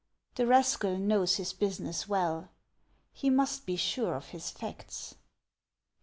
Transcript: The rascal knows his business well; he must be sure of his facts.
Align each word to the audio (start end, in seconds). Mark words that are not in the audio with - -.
The 0.33 0.47
rascal 0.47 0.97
knows 0.97 1.35
his 1.35 1.53
business 1.53 2.07
well; 2.07 2.49
he 3.13 3.29
must 3.29 3.67
be 3.67 3.75
sure 3.75 4.15
of 4.15 4.29
his 4.29 4.49
facts. 4.49 5.13